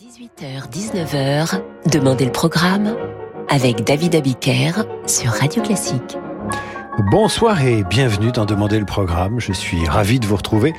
[0.00, 1.60] 18h-19h,
[1.92, 2.96] Demandez le programme
[3.50, 4.72] avec David Abiker
[5.06, 6.16] sur Radio Classique.
[7.10, 9.40] Bonsoir et bienvenue dans Demandez le programme.
[9.40, 10.72] Je suis ravi de vous retrouver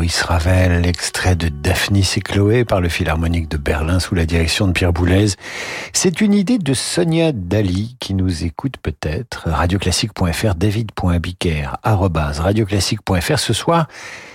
[0.00, 4.66] Maurice Ravel, extrait de Daphnis et Chloé par le Philharmonique de Berlin sous la direction
[4.66, 5.26] de Pierre Boulez.
[5.92, 9.50] C'est une idée de Sonia Dali qui nous écoute peut-être.
[9.50, 13.38] Radioclassique.fr, david.abiker, radioclassique.fr.
[13.38, 13.88] Ce soir,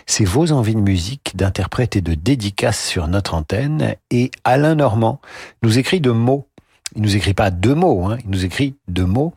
[0.05, 3.95] c'est vos envies de musique, d'interprète et de dédicace sur notre antenne.
[4.11, 5.19] Et Alain Normand
[5.63, 6.47] nous écrit de mots.
[6.95, 9.33] Il nous écrit pas deux mots, hein, il nous écrit deux mots.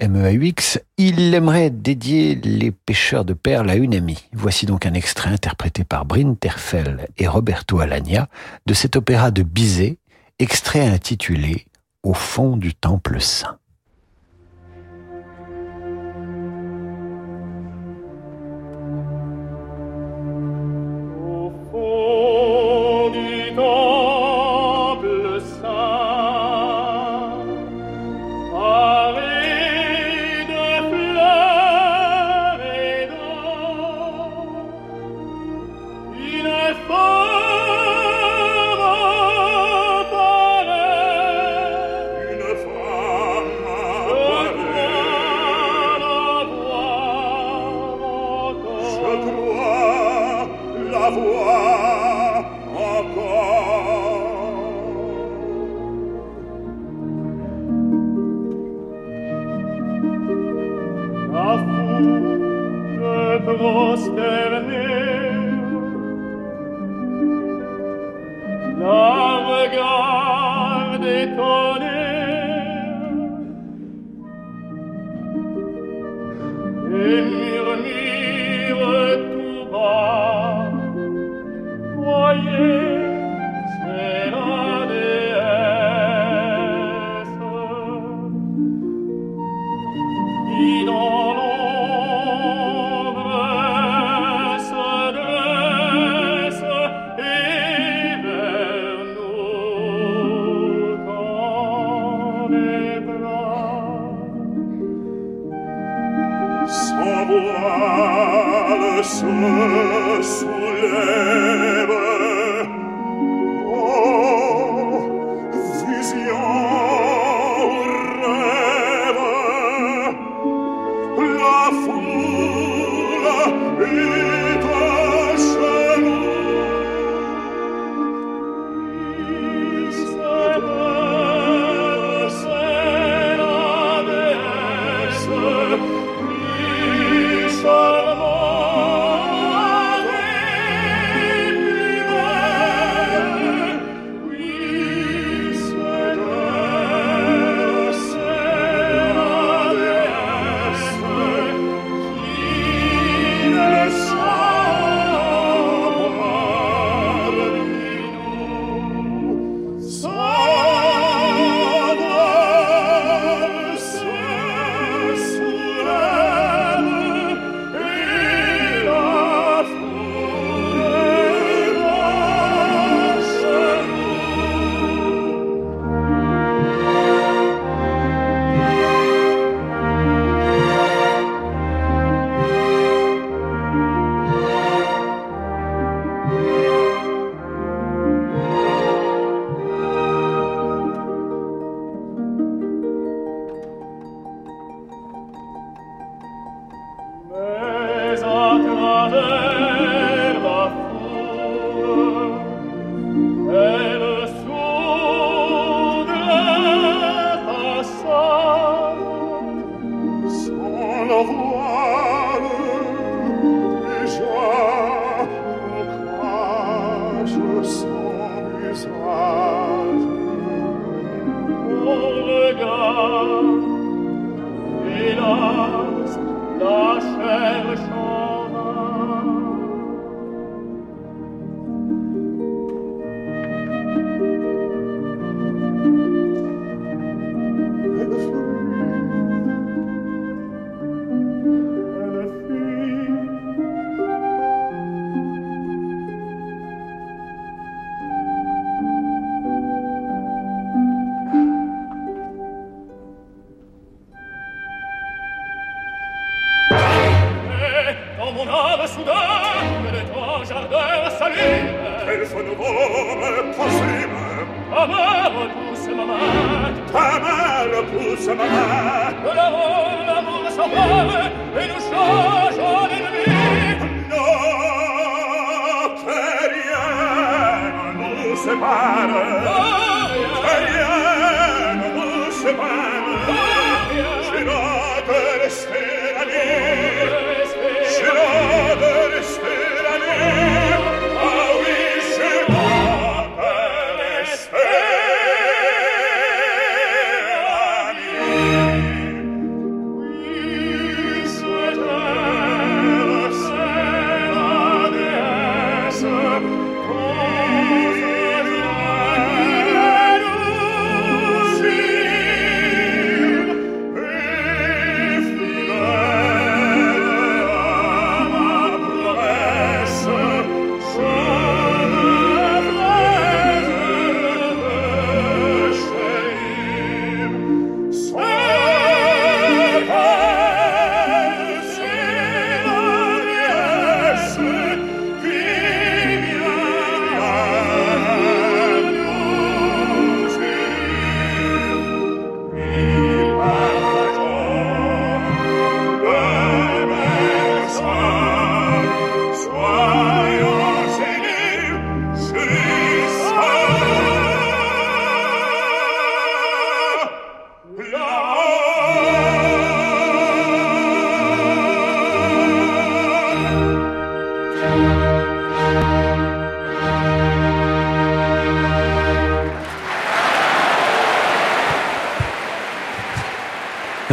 [0.00, 4.28] MEAUX, il aimerait dédier les pêcheurs de perles à une amie.
[4.32, 8.28] Voici donc un extrait interprété par Bryn Terfel et Roberto Alagna
[8.66, 9.98] de cet opéra de Bizet,
[10.38, 11.66] extrait intitulé
[12.02, 13.57] Au fond du temple saint.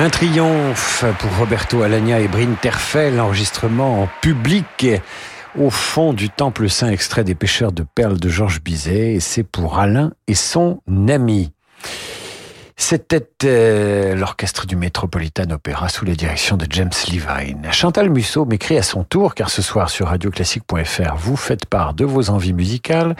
[0.06, 4.86] Un triomphe pour Roberto Alagna et Bryn Terfel, enregistrement en public
[5.58, 9.42] au fond du temple saint extrait des pêcheurs de perles de Georges Bizet, et c'est
[9.42, 11.54] pour Alain et son ami.
[12.78, 17.68] C'était euh, l'orchestre du Metropolitan Opera sous la direction de James Levine.
[17.72, 22.06] Chantal Musso m'écrit à son tour, car ce soir sur radioclassique.fr, vous faites part de
[22.06, 23.16] vos envies musicales.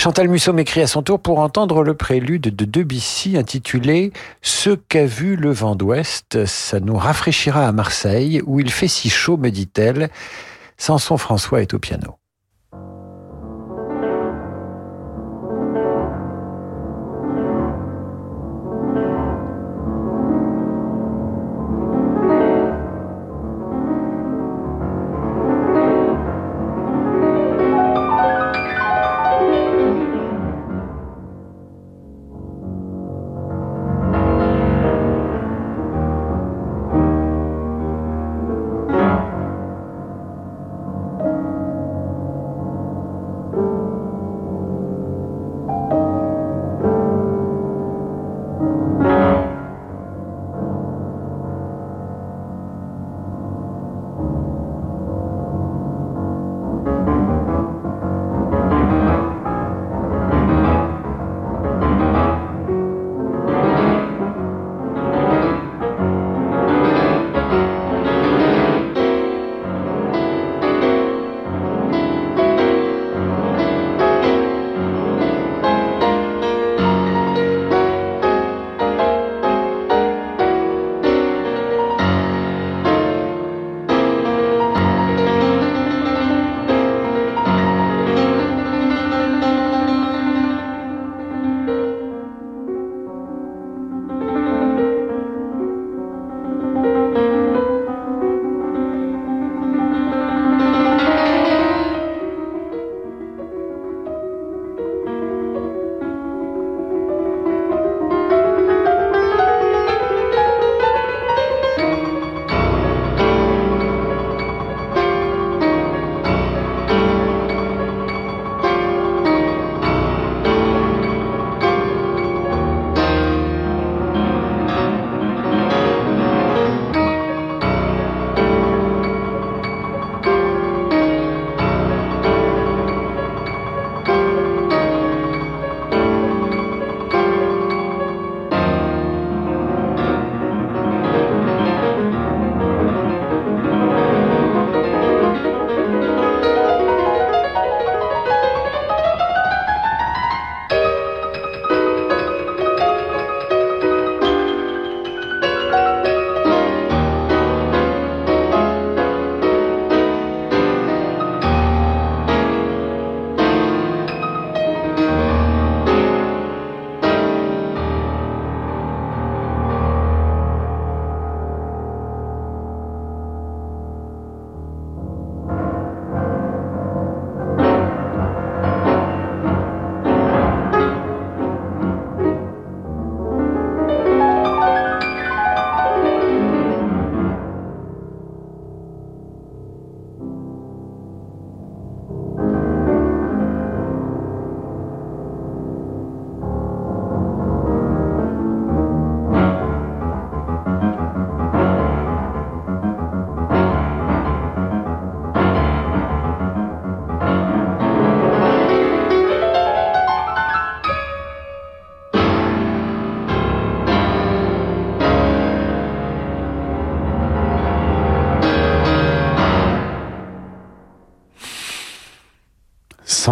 [0.00, 5.04] Chantal Musso m'écrit à son tour pour entendre le prélude de Debussy intitulé Ce qu'a
[5.04, 6.46] vu le vent d'ouest.
[6.46, 10.08] Ça nous rafraîchira à Marseille, où il fait si chaud, me dit-elle.
[10.78, 12.19] Samson François est au piano.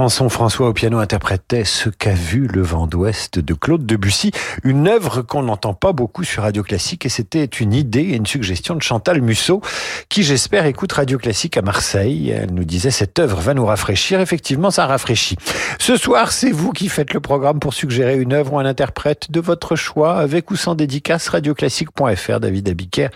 [0.09, 4.31] François au piano interprétait Ce qu'a vu le vent d'ouest de Claude Debussy,
[4.65, 8.25] une œuvre qu'on n'entend pas beaucoup sur Radio Classique et c'était une idée et une
[8.25, 9.61] suggestion de Chantal Musso
[10.09, 12.31] qui j'espère écoute Radio Classique à Marseille.
[12.31, 14.21] Elle nous disait cette œuvre va nous rafraîchir.
[14.21, 15.37] Effectivement, ça rafraîchit.
[15.79, 19.31] Ce soir, c'est vous qui faites le programme pour suggérer une œuvre ou un interprète
[19.31, 23.09] de votre choix avec ou sans dédicace radioclassique.fr David Abiker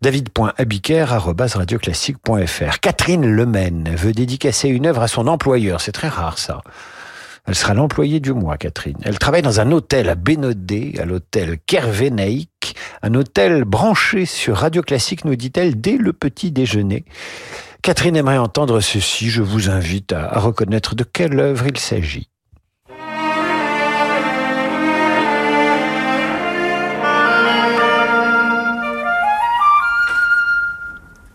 [0.00, 5.82] david.abiker@radioclassique.fr Catherine Lemaine veut dédicacer une œuvre à son employeur.
[5.82, 6.29] C'est très rare,
[7.46, 8.98] Elle sera l'employée du mois, Catherine.
[9.02, 14.82] Elle travaille dans un hôtel à Bénodet, à l'hôtel Kervenaïk, un hôtel branché sur Radio
[14.82, 17.04] Classique, nous dit-elle, dès le petit déjeuner.
[17.82, 19.30] Catherine aimerait entendre ceci.
[19.30, 22.29] Je vous invite à reconnaître de quelle œuvre il s'agit.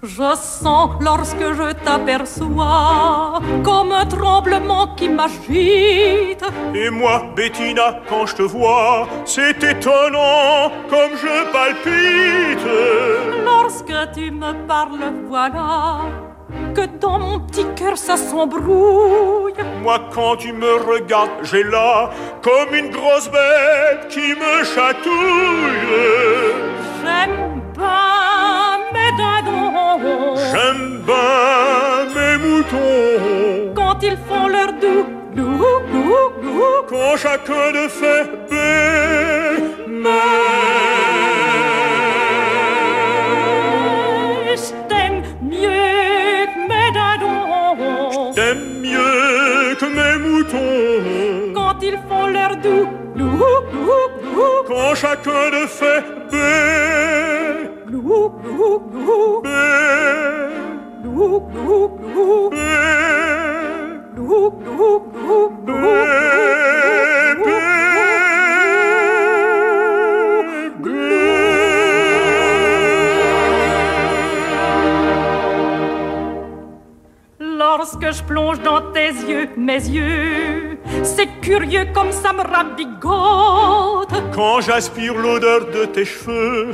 [0.06, 6.46] Je sens lorsque je t'aperçois comme un tremblement qui m'agite.
[6.76, 12.68] Et moi, Bettina, quand je te vois, c'est étonnant comme je palpite.
[13.44, 16.02] Lorsque tu me parles, voilà
[16.76, 19.54] que dans mon petit cœur ça s'embrouille.
[19.82, 22.12] Moi, quand tu me regardes, j'ai là
[22.44, 25.96] comme une grosse bête qui me chatouille.
[27.02, 30.36] J'aime pas mes dindons.
[30.52, 33.74] J'aime bien mes moutons.
[33.76, 36.86] Quand ils font leur doux, doux, doux, doux.
[36.90, 38.72] Quand chacun le fait bé,
[39.88, 40.12] mais
[44.56, 48.34] je t'aime mieux que mes dindons.
[48.34, 51.54] T'aimes mieux que mes moutons.
[51.54, 53.38] Quand ils font leur doux, doux,
[53.72, 54.58] doux, doux.
[54.68, 57.05] Quand chacun le fait bé,
[77.40, 84.14] Lorsque je plonge dans tes yeux, mes yeux, c'est curieux comme ça me rabigote.
[84.34, 86.74] Quand j'aspire l'odeur de tes cheveux,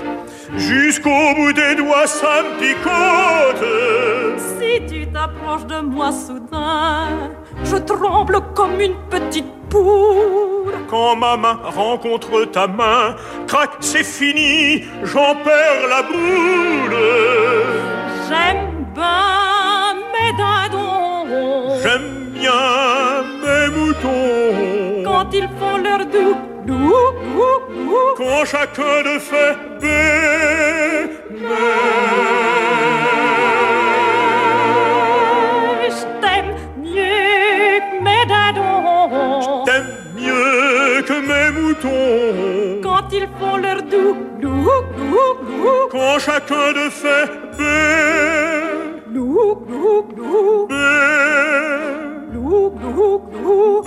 [0.55, 4.39] jusqu'au bout des doigts ça me picote.
[4.57, 7.31] Si tu t'approches de moi soudain,
[7.63, 10.73] je tremble comme une petite poule.
[10.89, 13.15] Quand ma main rencontre ta main,
[13.47, 16.97] crac, c'est fini, j'en perds la boule.
[18.27, 21.79] J'aime bien mes dindons.
[21.81, 23.00] J'aime bien
[24.03, 26.35] Quand ils font leur doux,
[26.65, 26.75] doux,
[27.35, 28.13] doux, doux.
[28.17, 31.11] Quand chacun le fait bé,
[35.79, 39.63] Mais je t'aime mieux que mes dindons.
[39.65, 42.81] T'aimes mieux que mes moutons.
[42.83, 44.65] Quand ils font leur doux, doux,
[44.97, 45.87] doux, doux.
[45.91, 47.77] Quand chacun le fait bé,
[49.13, 50.75] Glou, glou, glou, bé,
[52.51, 53.81] Bou, bou, bou.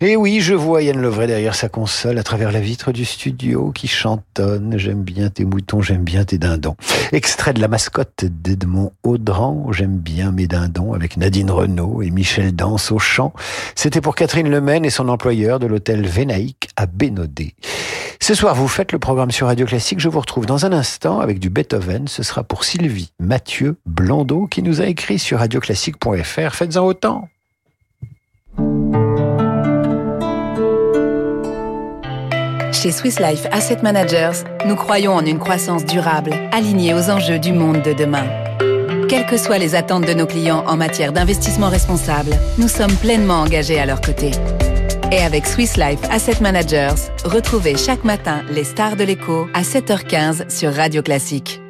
[0.00, 3.72] Et oui, je vois Yann Lovray derrière sa console, à travers la vitre du studio,
[3.72, 4.78] qui chantonne.
[4.78, 6.76] J'aime bien tes moutons, j'aime bien tes dindons.
[7.10, 12.54] Extrait de la mascotte d'Edmond Audran, j'aime bien mes dindons, avec Nadine Renaud et Michel
[12.54, 13.32] Danse au chant.
[13.74, 17.54] C'était pour Catherine Lemaine et son employeur de l'hôtel Vénaïque à Bénodet.
[18.20, 19.98] Ce soir, vous faites le programme sur Radio Classique.
[19.98, 22.06] Je vous retrouve dans un instant avec du Beethoven.
[22.06, 26.54] Ce sera pour Sylvie Mathieu Blondeau qui nous a écrit sur radioclassique.fr.
[26.54, 27.28] Faites-en autant.
[32.80, 37.52] Chez Swiss Life Asset Managers, nous croyons en une croissance durable, alignée aux enjeux du
[37.52, 38.24] monde de demain.
[39.08, 43.40] Quelles que soient les attentes de nos clients en matière d'investissement responsable, nous sommes pleinement
[43.40, 44.30] engagés à leur côté.
[45.10, 50.48] Et avec Swiss Life Asset Managers, retrouvez chaque matin les stars de l'écho à 7h15
[50.48, 51.60] sur Radio Classique.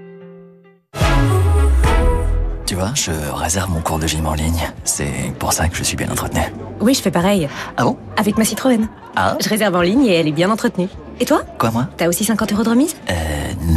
[2.79, 4.71] Vois, je réserve mon cours de gym en ligne.
[4.85, 6.43] C'est pour ça que je suis bien entretenu.
[6.81, 7.49] Oui, je fais pareil.
[7.77, 7.97] Ah bon?
[8.17, 8.87] Avec ma Citroën.
[9.17, 10.88] Ah Je réserve en ligne et elle est bien entretenue.
[11.19, 11.43] Et toi?
[11.59, 11.88] Quoi, moi?
[11.97, 12.95] T'as aussi 50 euros de remise?
[13.11, 13.14] Euh,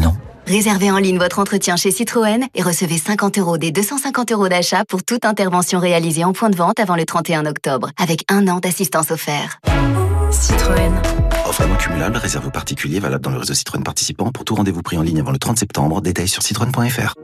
[0.04, 0.14] non.
[0.46, 4.86] Réservez en ligne votre entretien chez Citroën et recevez 50 euros des 250 euros d'achat
[4.86, 8.60] pour toute intervention réalisée en point de vente avant le 31 octobre, avec un an
[8.60, 9.58] d'assistance offerte.
[10.30, 10.94] Citroën.
[11.52, 14.32] Réserve aux valable dans le réseau Citroën participant.
[14.32, 17.16] Pour tout rendez-vous pris en ligne avant le 30 septembre, détails sur citroën.fr.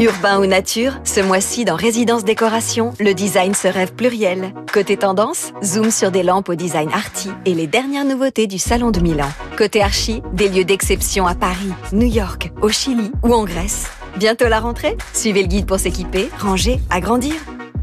[0.00, 4.52] Urbain ou nature, ce mois-ci dans Résidence Décoration, le design se rêve pluriel.
[4.72, 8.90] Côté tendance, zoom sur des lampes au design arty et les dernières nouveautés du Salon
[8.90, 9.28] de Milan.
[9.56, 13.86] Côté archi, des lieux d'exception à Paris, New York, au Chili ou en Grèce.
[14.16, 14.96] Bientôt la rentrée?
[15.12, 17.34] Suivez le guide pour s'équiper, ranger, agrandir.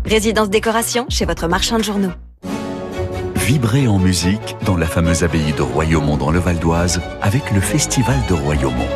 [0.05, 2.11] Résidence Décoration chez votre marchand de journaux.
[3.45, 7.59] Vibrez en musique dans la fameuse abbaye de Royaumont dans le Val d'Oise avec le
[7.59, 8.87] Festival de Royaumont.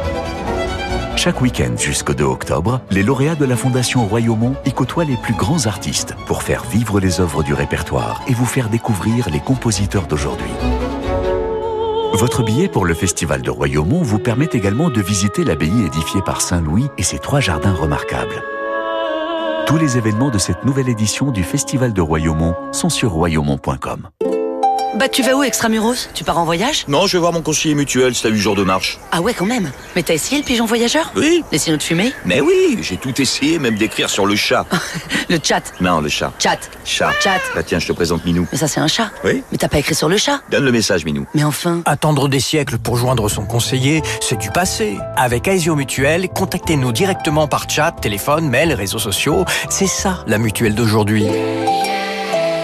[1.18, 5.34] Chaque week-end jusqu'au 2 octobre, les lauréats de la Fondation Royaumont y côtoient les plus
[5.34, 10.08] grands artistes pour faire vivre les œuvres du répertoire et vous faire découvrir les compositeurs
[10.08, 10.54] d'aujourd'hui.
[12.14, 16.40] Votre billet pour le Festival de Royaumont vous permet également de visiter l'abbaye édifiée par
[16.40, 18.44] Saint Louis et ses trois jardins remarquables.
[19.68, 24.08] Tous les événements de cette nouvelle édition du Festival de Royaumont sont sur royaumont.com.
[24.98, 26.10] Bah tu vas où Extramuros?
[26.16, 26.86] Tu pars en voyage?
[26.88, 28.98] Non, je vais voir mon conseiller mutuel, c'est à 8 jours de marche.
[29.12, 31.12] Ah ouais quand même Mais t'as essayé le pigeon voyageur?
[31.16, 31.44] Oui.
[31.52, 32.12] Les signaux de fumée?
[32.26, 34.66] Mais oui, j'ai tout essayé, même d'écrire sur le chat.
[35.30, 36.34] le chat Non, le chat.
[36.40, 36.58] Chat.
[36.84, 37.12] Chat.
[37.22, 37.40] Chat.
[37.54, 38.48] Bah tiens, je te présente Minou.
[38.52, 39.12] Mais ça c'est un chat.
[39.24, 39.44] Oui.
[39.52, 41.28] Mais t'as pas écrit sur le chat Donne le message, Minou.
[41.36, 41.84] Mais enfin...
[41.86, 44.98] Attendre des siècles pour joindre son conseiller, c'est du passé.
[45.16, 49.46] Avec Aesio Mutuel, contactez-nous directement par chat, téléphone, mail, réseaux sociaux.
[49.70, 51.28] C'est ça, la mutuelle d'aujourd'hui.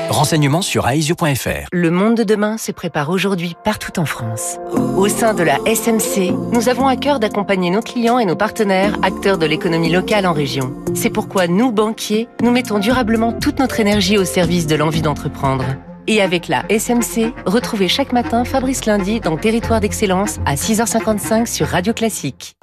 [0.09, 1.67] Renseignements sur aesio.fr.
[1.71, 4.57] Le monde de demain se prépare aujourd'hui partout en France.
[4.97, 8.97] Au sein de la SMC, nous avons à cœur d'accompagner nos clients et nos partenaires,
[9.01, 10.73] acteurs de l'économie locale en région.
[10.93, 15.65] C'est pourquoi nous, banquiers, nous mettons durablement toute notre énergie au service de l'envie d'entreprendre.
[16.07, 21.67] Et avec la SMC, retrouvez chaque matin Fabrice Lundi dans Territoire d'Excellence à 6h55 sur
[21.67, 22.55] Radio Classique.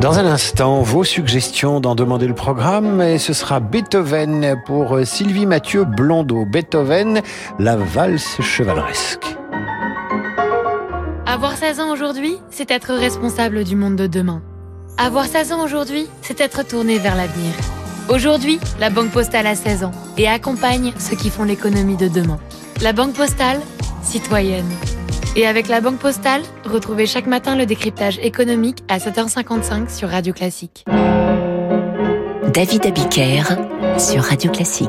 [0.00, 5.44] Dans un instant, vos suggestions d'en demander le programme, et ce sera Beethoven pour Sylvie
[5.44, 6.44] Mathieu Blondeau.
[6.44, 7.20] Beethoven,
[7.58, 9.24] la valse chevaleresque.
[11.26, 14.40] Avoir 16 ans aujourd'hui, c'est être responsable du monde de demain.
[14.98, 17.52] Avoir 16 ans aujourd'hui, c'est être tourné vers l'avenir.
[18.08, 22.38] Aujourd'hui, la Banque Postale a 16 ans et accompagne ceux qui font l'économie de demain.
[22.82, 23.60] La Banque Postale,
[24.04, 24.70] citoyenne.
[25.36, 30.32] Et avec la Banque Postale, retrouvez chaque matin le décryptage économique à 7h55 sur Radio
[30.32, 30.84] Classique.
[32.52, 33.42] David Abiker
[33.98, 34.88] sur Radio Classique.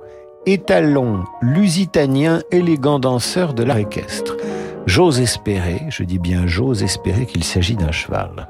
[0.46, 4.38] étalon lusitanien, élégant danseur de l'art équestre.
[4.86, 8.48] J'ose espérer, je dis bien j'ose espérer qu'il s'agit d'un cheval.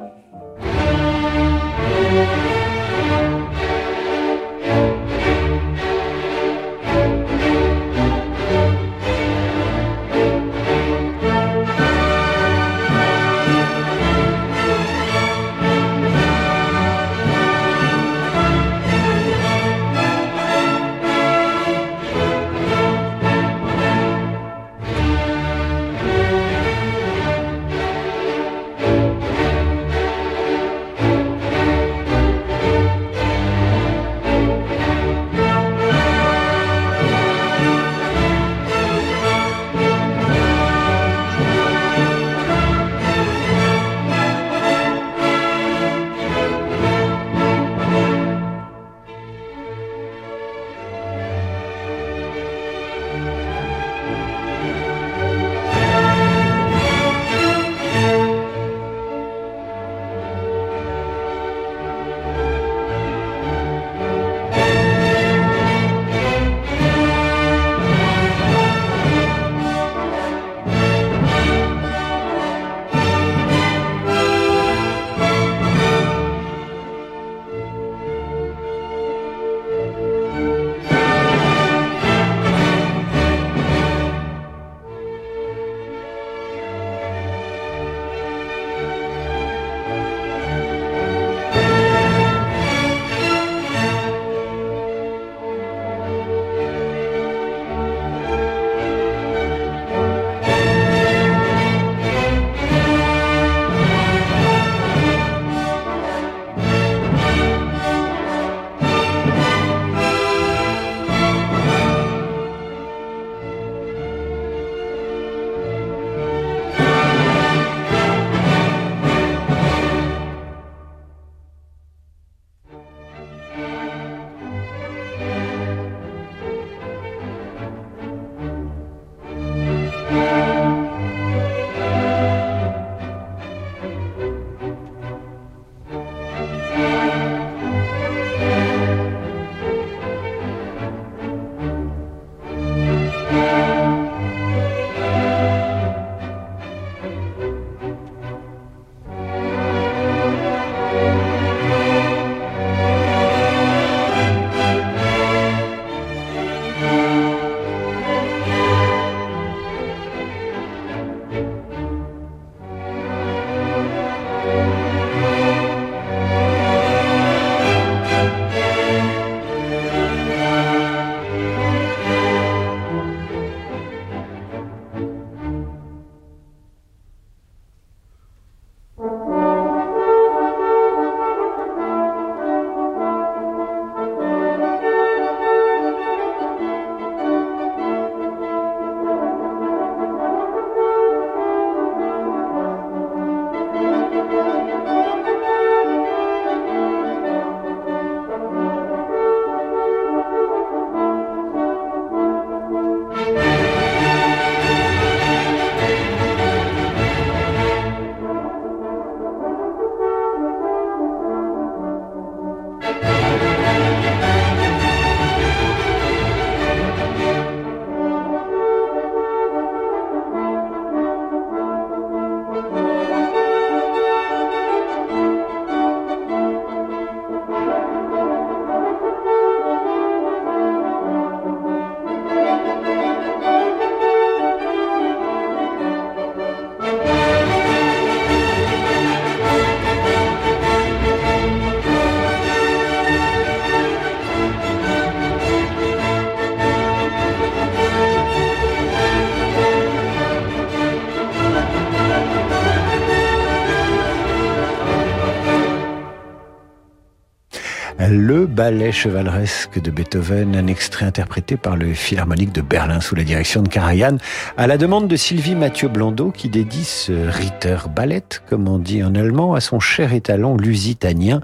[258.59, 263.63] Ballet chevaleresque de Beethoven, un extrait interprété par le Philharmonique de Berlin sous la direction
[263.63, 264.17] de Karajan,
[264.57, 269.05] à la demande de Sylvie Mathieu Blondeau qui dédie ce Ritter Ballet, comme on dit
[269.05, 271.41] en allemand, à son cher étalon lusitanien.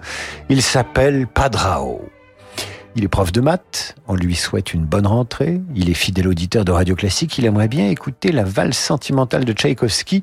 [0.49, 2.05] Il s'appelle Padrao.
[2.97, 6.65] Il est prof de maths, on lui souhaite une bonne rentrée, il est fidèle auditeur
[6.65, 10.23] de Radio Classique, il aimerait bien écouter la valse sentimentale de Tchaïkovski.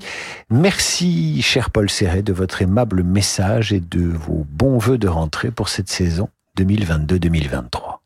[0.49, 5.51] Merci, cher Paul Serret, de votre aimable message et de vos bons voeux de rentrée
[5.51, 8.00] pour cette saison 2022-2023.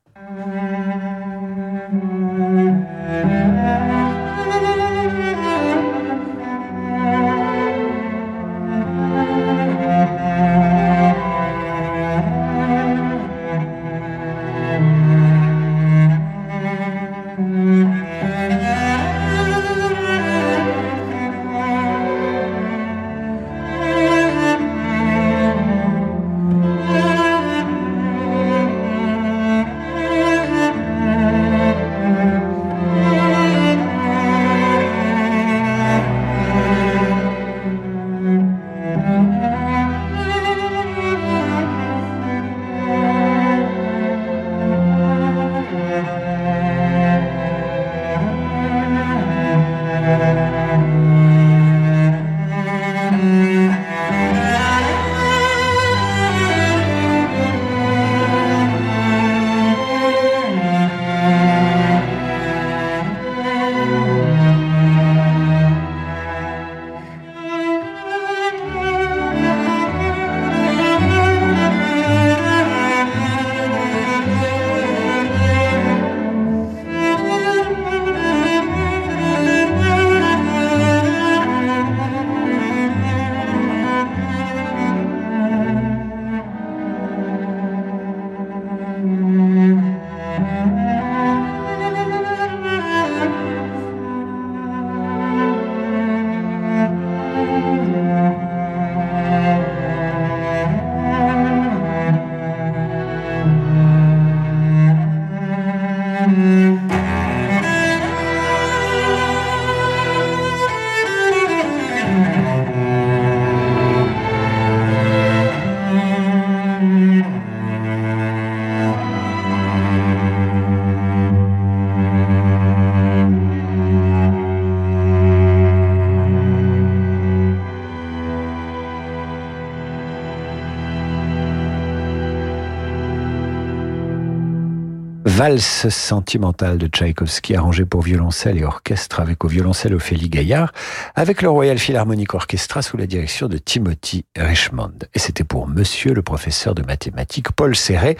[135.45, 140.73] Valse sentimentale de Tchaïkovski arrangée pour violoncelle et orchestre avec au violoncelle Ophélie Gaillard
[141.13, 144.93] avec le Royal Philharmonic Orchestra sous la direction de Timothy Richmond.
[145.13, 148.17] Et c'était pour monsieur le professeur de mathématiques Paul Serret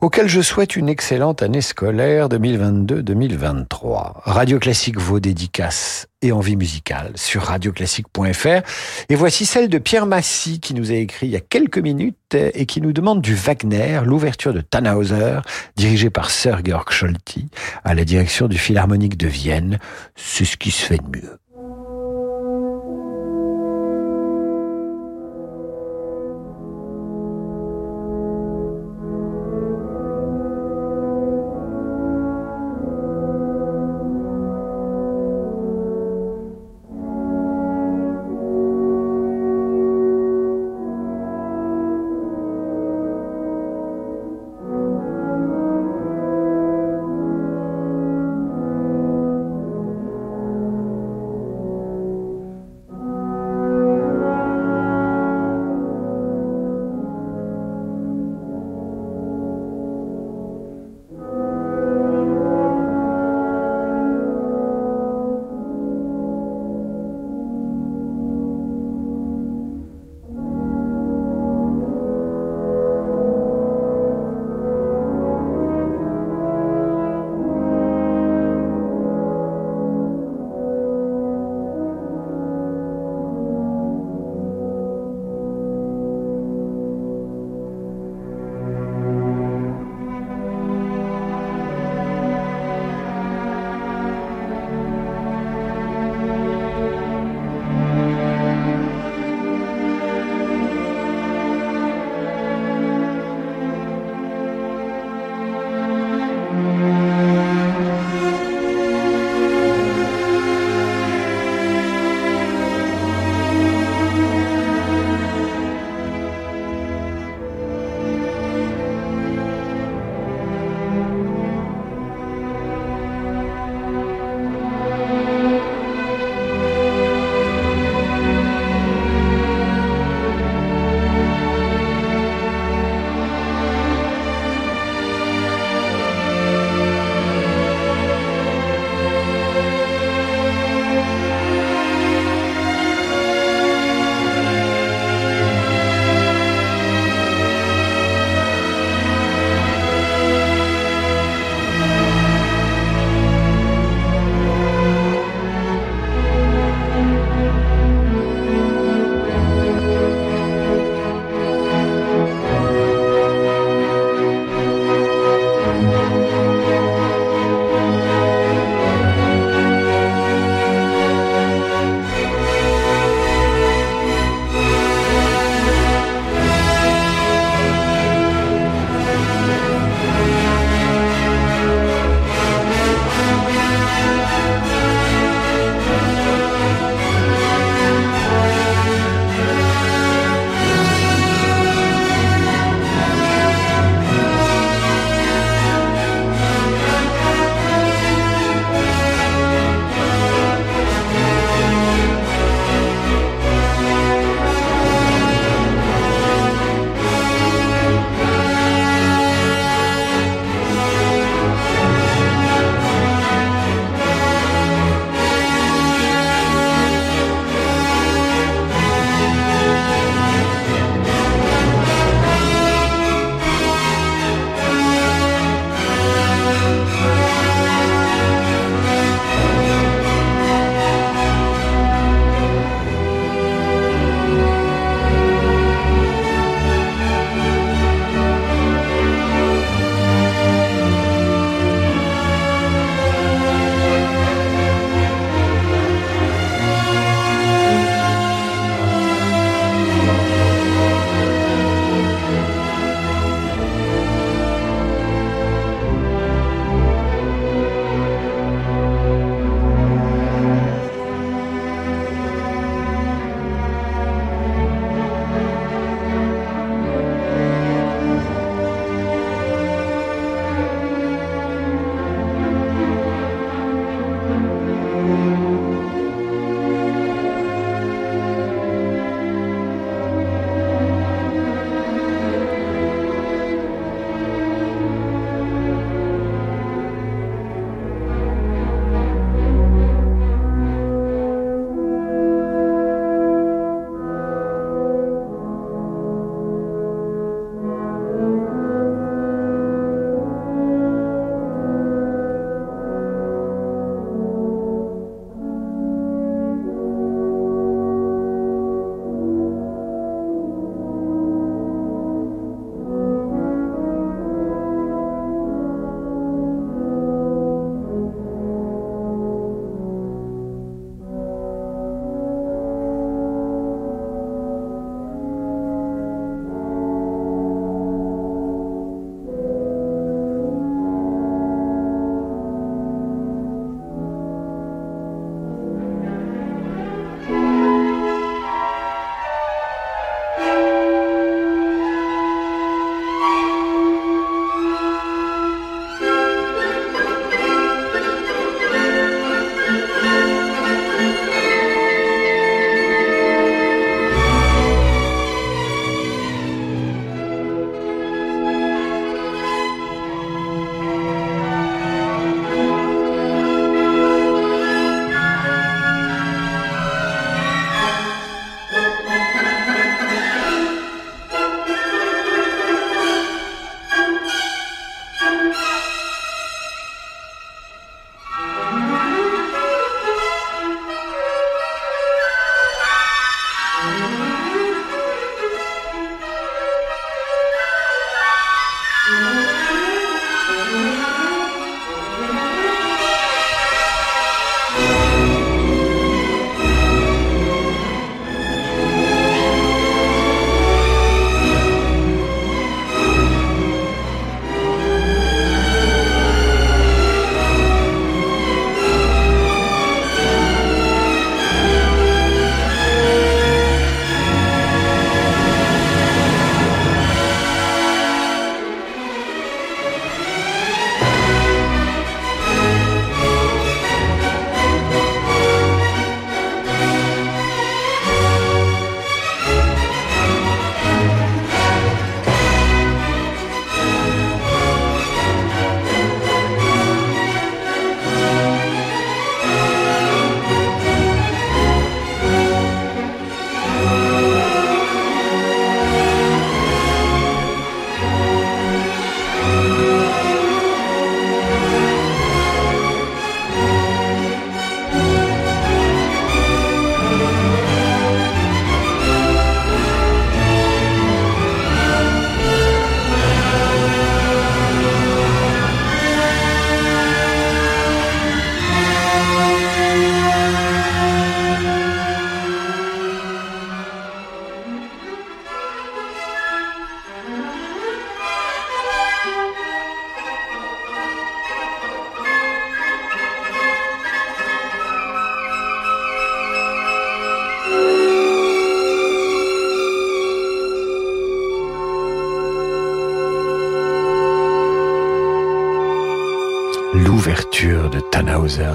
[0.00, 4.12] auquel je souhaite une excellente année scolaire 2022-2023.
[4.22, 8.62] Radio Classique vos dédicaces et envie musicale sur radioclassique.fr.
[9.08, 12.34] Et voici celle de Pierre Massy qui nous a écrit il y a quelques minutes
[12.34, 15.40] et qui nous demande du Wagner, l'ouverture de Tannhauser,
[15.76, 17.48] dirigée par Sir Georg Scholti,
[17.84, 19.78] à la direction du Philharmonique de Vienne.
[20.16, 21.38] C'est ce qui se fait de mieux.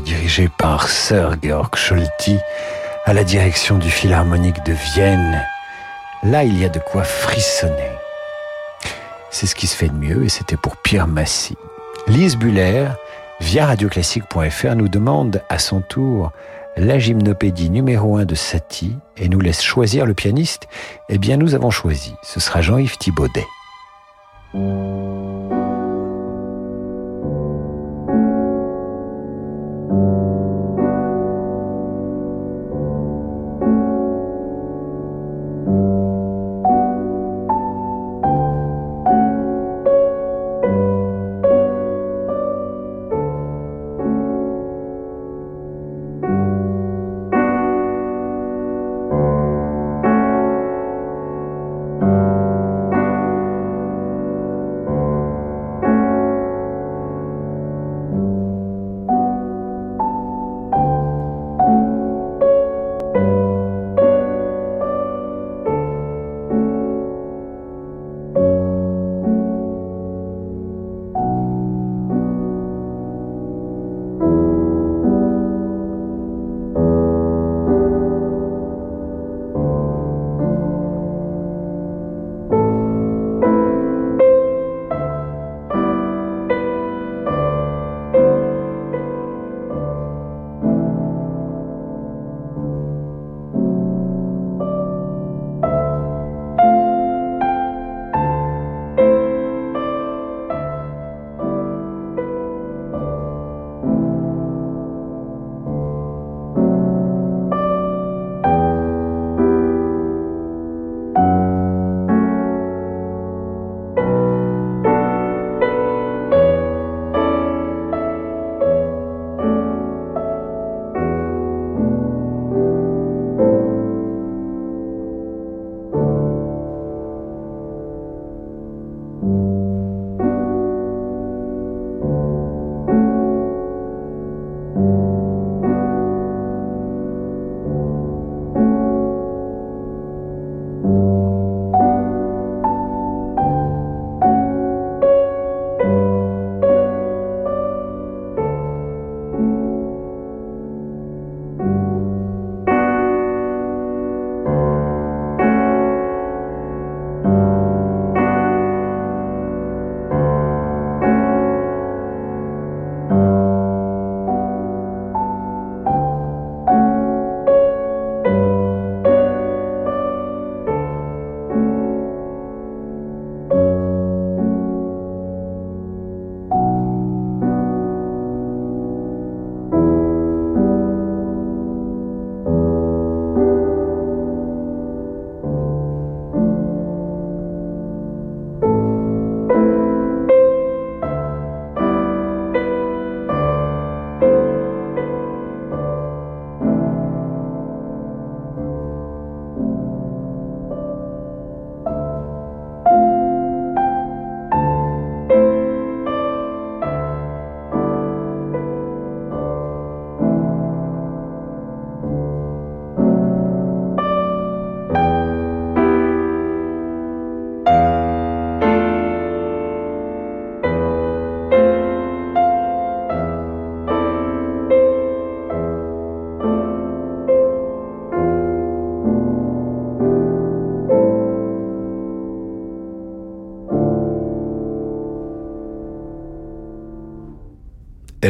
[0.03, 2.37] Dirigée par Sir Georg Scholti
[3.05, 5.41] à la direction du Philharmonique de Vienne.
[6.23, 7.91] Là, il y a de quoi frissonner.
[9.29, 11.55] C'est ce qui se fait de mieux et c'était pour Pierre Massy.
[12.07, 12.89] Lise Buller,
[13.39, 16.31] via radioclassique.fr, nous demande à son tour
[16.75, 20.67] la gymnopédie numéro 1 de Satie et nous laisse choisir le pianiste.
[21.07, 22.13] Eh bien, nous avons choisi.
[22.23, 23.45] Ce sera Jean-Yves Thibaudet.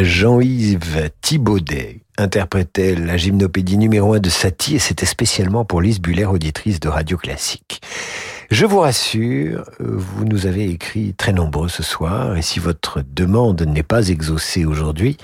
[0.01, 6.25] Jean-Yves Thibaudet interprétait la gymnopédie numéro 1 de Satie et c'était spécialement pour Lise Buller,
[6.25, 7.79] auditrice de Radio Classique.
[8.49, 13.61] Je vous rassure, vous nous avez écrit très nombreux ce soir et si votre demande
[13.61, 15.17] n'est pas exaucée aujourd'hui,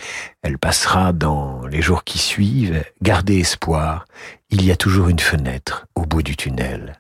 [0.44, 2.84] elle passera dans les jours qui suivent.
[3.02, 4.06] Gardez espoir,
[4.52, 6.99] il y a toujours une fenêtre au bout du tunnel.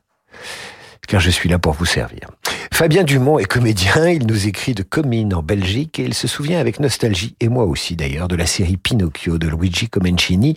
[1.09, 2.29] Car je suis là pour vous servir.
[2.71, 6.59] Fabien Dumont est comédien, il nous écrit de Comines en Belgique et il se souvient
[6.59, 10.55] avec nostalgie, et moi aussi d'ailleurs, de la série Pinocchio de Luigi Comencini.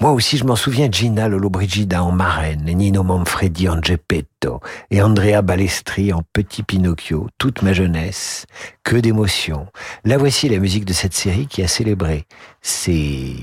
[0.00, 5.40] Moi aussi je m'en souviens Gina Lollobrigida en marraine, Nino Manfredi en Geppetto, et Andrea
[5.40, 8.44] Balestri en Petit Pinocchio, toute ma jeunesse,
[8.84, 9.66] que d'émotions.
[10.04, 12.26] Là voici la musique de cette série qui a célébré
[12.60, 13.34] ses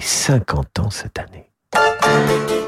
[0.00, 2.67] 50 ans cette année.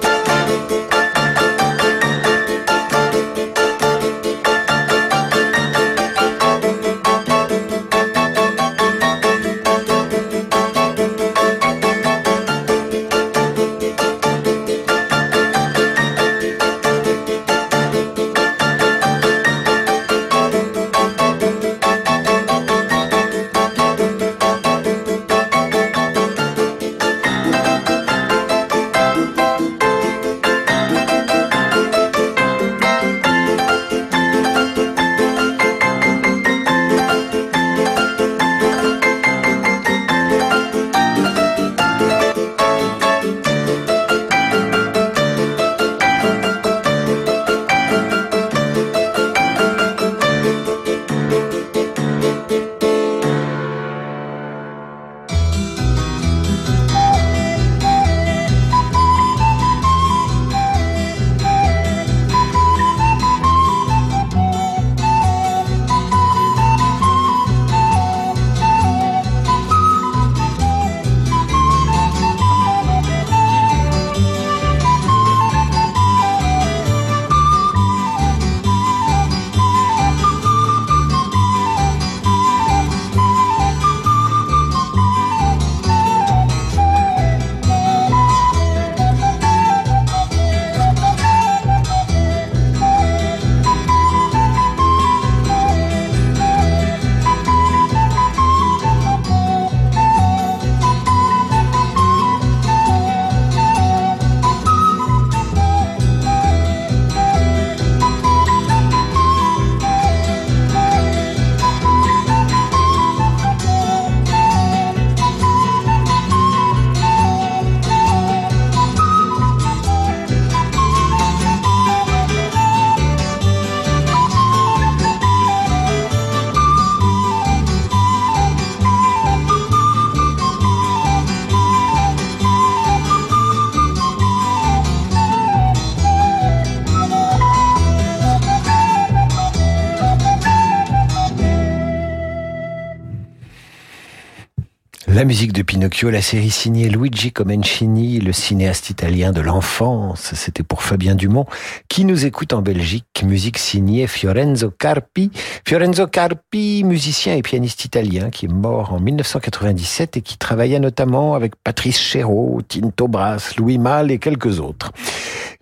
[145.31, 150.83] Musique de Pinocchio, la série signée Luigi Comencini, le cinéaste italien de l'enfance, c'était pour
[150.83, 151.47] Fabien Dumont,
[151.89, 155.31] qui nous écoute en Belgique, musique signée Fiorenzo Carpi.
[155.65, 161.35] Fiorenzo Carpi, musicien et pianiste italien, qui est mort en 1997 et qui travailla notamment
[161.35, 164.91] avec Patrice Chéreau, Tinto Brass, Louis Malle et quelques autres.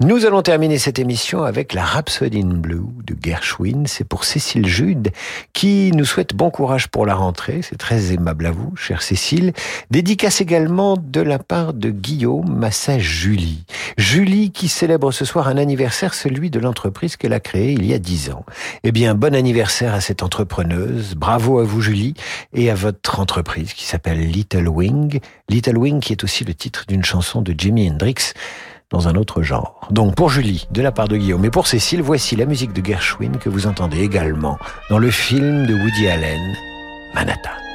[0.00, 3.82] Nous allons terminer cette émission avec la Rhapsody in Blue de Gershwin.
[3.86, 5.10] C'est pour Cécile Jude
[5.52, 7.62] qui nous souhaite bon courage pour la rentrée.
[7.62, 9.52] C'est très aimable à vous, chère Cécile.
[9.90, 13.64] Dédicace également de la part de Guillaume, ma Julie.
[13.96, 17.92] Julie qui célèbre ce soir un anniversaire, celui de l'entreprise qu'elle a créée il y
[17.92, 18.44] a dix ans.
[18.84, 21.16] Eh bien, bon anniversaire à cette entrepreneuse.
[21.16, 22.14] Bravo à vous, Julie,
[22.54, 25.18] et à votre entreprise qui s'appelle Little Wing.
[25.48, 28.32] Little Wing qui est aussi le titre d'une chanson de Jimi Hendrix
[28.90, 29.80] dans un autre genre.
[29.90, 32.84] Donc pour Julie, de la part de Guillaume, et pour Cécile, voici la musique de
[32.84, 34.58] Gershwin que vous entendez également
[34.90, 36.54] dans le film de Woody Allen,
[37.14, 37.67] Manhattan.